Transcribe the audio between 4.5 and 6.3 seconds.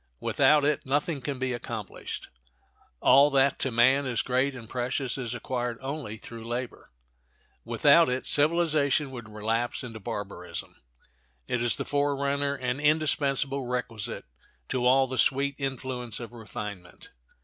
and precious is acquired only